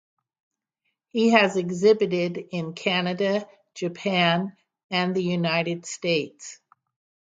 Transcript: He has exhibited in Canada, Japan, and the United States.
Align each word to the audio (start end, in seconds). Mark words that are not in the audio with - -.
He 1.09 1.29
has 1.33 1.55
exhibited 1.57 2.35
in 2.49 2.73
Canada, 2.73 3.47
Japan, 3.75 4.57
and 4.89 5.15
the 5.15 5.21
United 5.21 5.85
States. 5.85 6.59